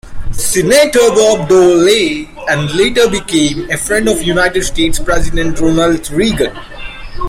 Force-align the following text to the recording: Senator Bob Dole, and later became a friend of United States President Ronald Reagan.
Senator 0.31 1.11
Bob 1.13 1.47
Dole, 1.47 1.85
and 2.49 2.73
later 2.73 3.07
became 3.07 3.69
a 3.69 3.77
friend 3.77 4.09
of 4.09 4.23
United 4.23 4.63
States 4.63 4.97
President 4.97 5.59
Ronald 5.59 6.09
Reagan. 6.09 6.57